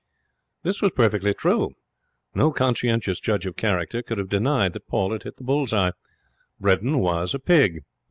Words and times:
This 0.63 0.81
was 0.81 0.89
perfectly 0.93 1.31
true. 1.35 1.75
No 2.33 2.51
conscientious 2.51 3.19
judge 3.19 3.45
of 3.45 3.55
character 3.55 4.01
could 4.01 4.17
have 4.17 4.29
denied 4.29 4.73
that 4.73 4.87
Paul 4.87 5.11
had 5.11 5.21
hit 5.21 5.37
the 5.37 5.43
bull's 5.43 5.73
eye. 5.73 5.91
Bredin 6.59 6.97
was 6.97 7.35
a 7.35 7.39
pig. 7.39 7.83